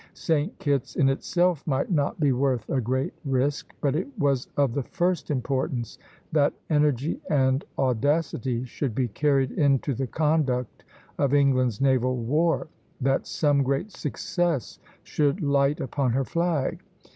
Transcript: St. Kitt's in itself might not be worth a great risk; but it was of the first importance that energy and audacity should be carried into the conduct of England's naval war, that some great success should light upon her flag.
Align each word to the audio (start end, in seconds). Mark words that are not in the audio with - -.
St. 0.15 0.57
Kitt's 0.57 0.95
in 0.95 1.09
itself 1.09 1.61
might 1.67 1.91
not 1.91 2.19
be 2.19 2.31
worth 2.31 2.67
a 2.71 2.81
great 2.81 3.13
risk; 3.23 3.71
but 3.81 3.95
it 3.95 4.07
was 4.17 4.47
of 4.57 4.73
the 4.73 4.81
first 4.81 5.29
importance 5.29 5.99
that 6.31 6.55
energy 6.71 7.21
and 7.29 7.63
audacity 7.77 8.65
should 8.65 8.95
be 8.95 9.09
carried 9.09 9.51
into 9.51 9.93
the 9.93 10.07
conduct 10.07 10.83
of 11.19 11.35
England's 11.35 11.79
naval 11.79 12.17
war, 12.17 12.67
that 12.99 13.27
some 13.27 13.61
great 13.61 13.91
success 13.91 14.79
should 15.03 15.39
light 15.43 15.79
upon 15.79 16.13
her 16.13 16.25
flag. 16.25 16.81